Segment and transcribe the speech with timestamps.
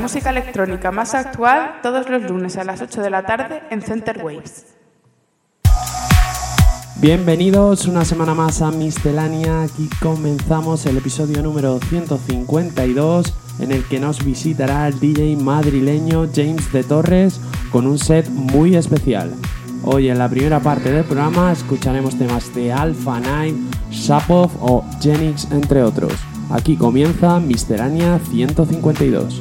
[0.00, 4.24] Música electrónica más actual todos los lunes a las 8 de la tarde en Center
[4.24, 4.66] Waves.
[6.96, 9.62] Bienvenidos una semana más a Miscelánea.
[9.62, 16.72] Aquí comenzamos el episodio número 152 en el que nos visitará el DJ madrileño James
[16.72, 17.40] de Torres
[17.70, 19.34] con un set muy especial.
[19.82, 25.50] Hoy en la primera parte del programa escucharemos temas de Alpha Nine, Shapov o Genix
[25.50, 26.12] entre otros.
[26.50, 29.40] Aquí comienza Miscelánea 152.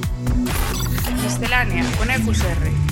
[1.66, 2.89] Miscelánea con EQSR.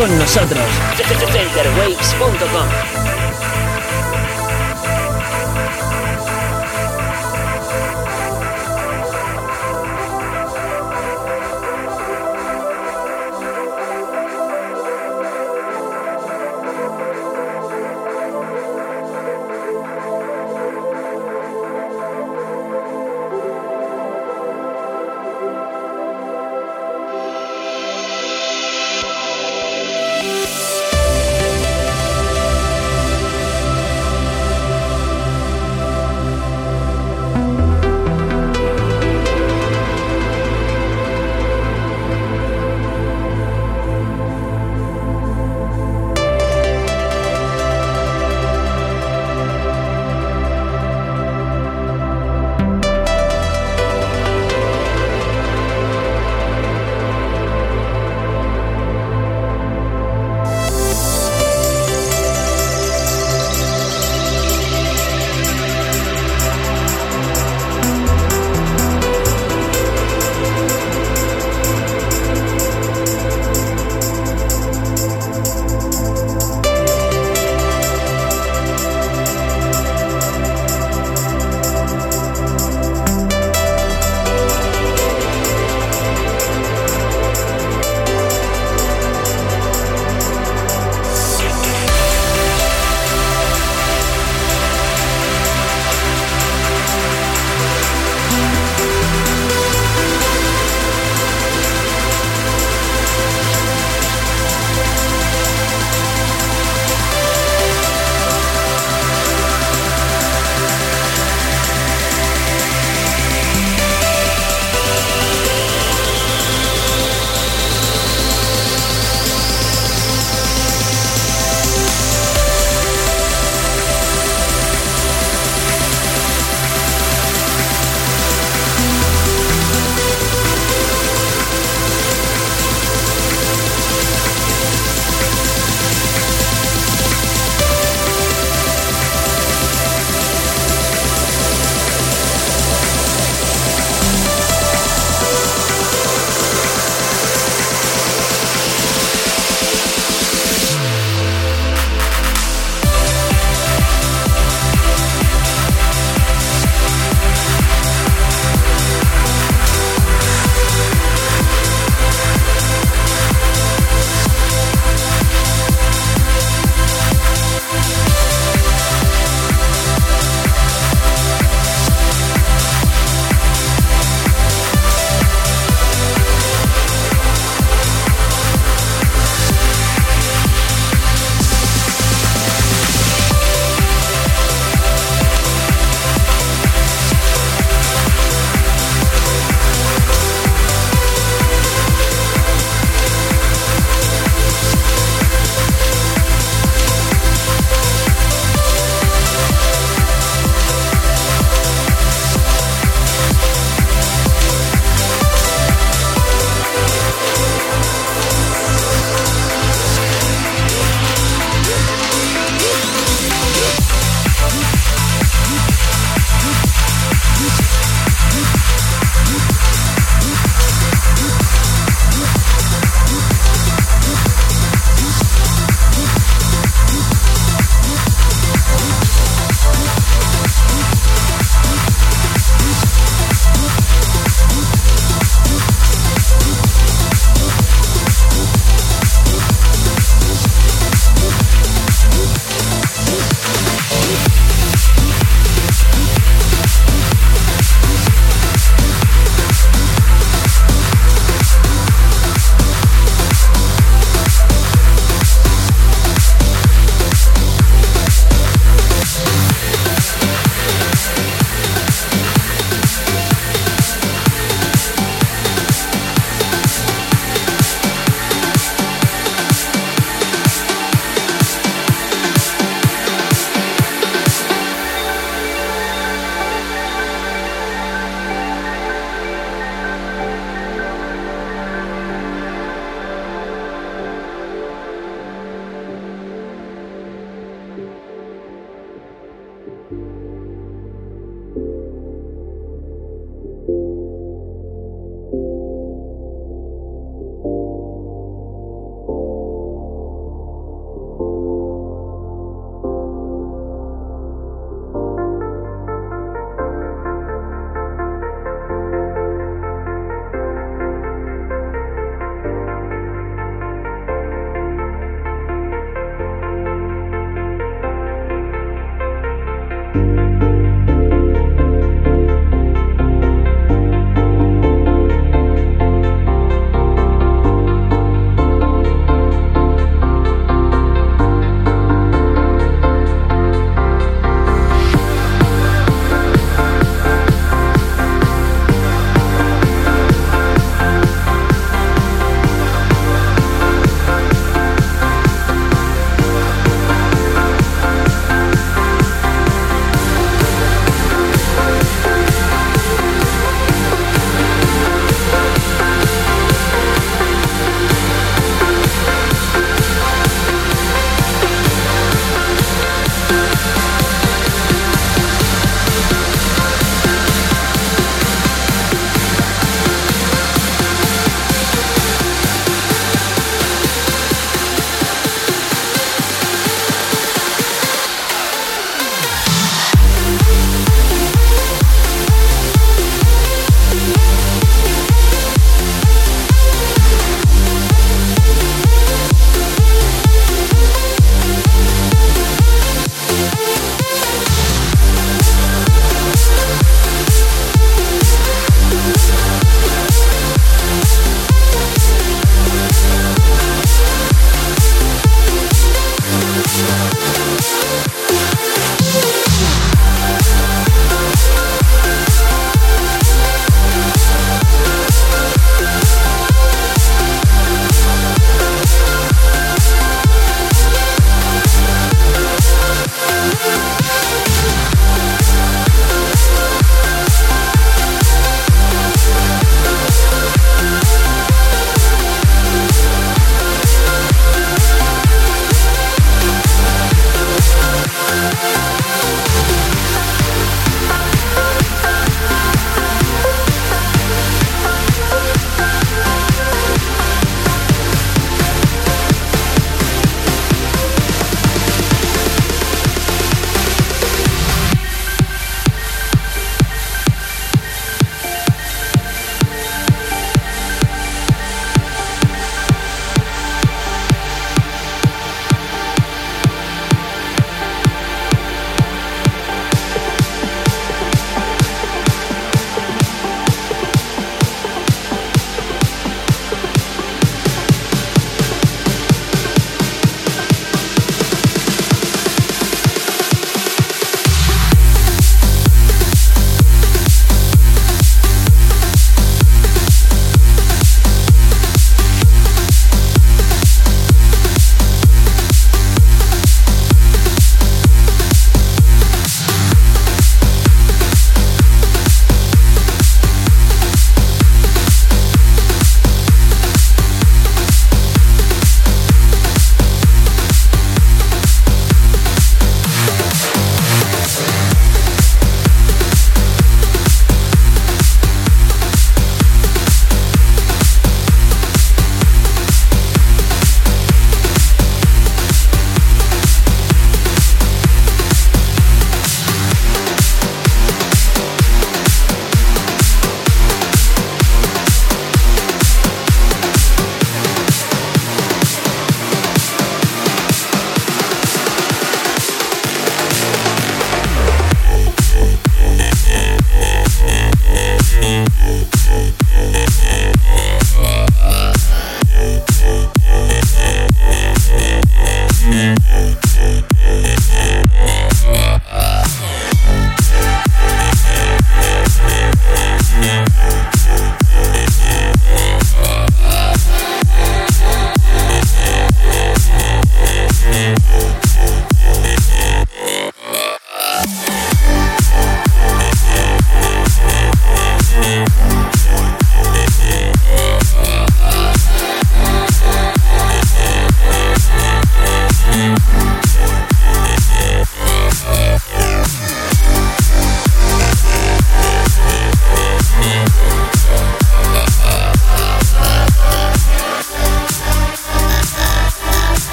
[0.00, 0.64] Con nosotros.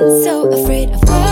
[0.00, 1.23] wasn't so afraid of what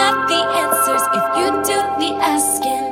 [0.00, 2.90] got the answers if you do the asking.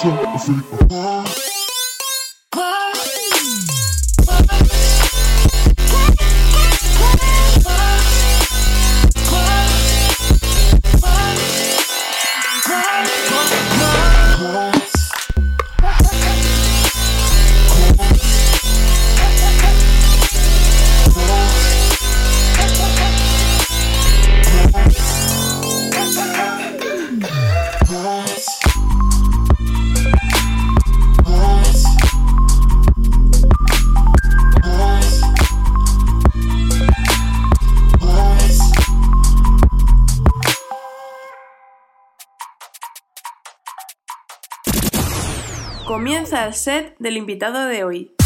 [0.00, 1.09] Comienza
[46.50, 48.19] el set del invitado de hoy.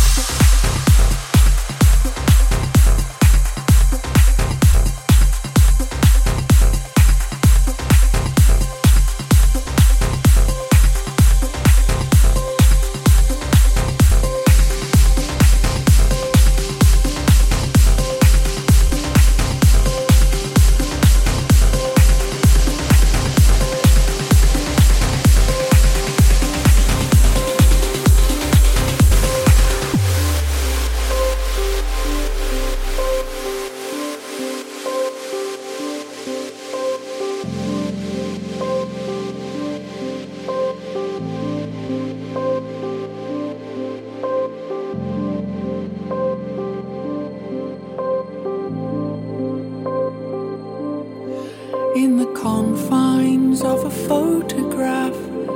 [51.95, 55.15] In the confines of a photograph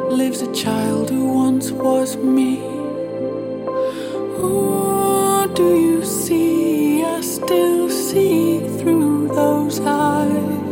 [0.09, 2.61] lives a child who once was me.
[4.41, 7.03] Oh, do you see?
[7.03, 10.68] I still see through those eyes.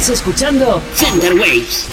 [0.00, 1.89] Estás escuchando Center Waves.